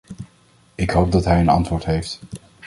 [0.75, 2.21] Ik hoop dat hij een antwoord heeft.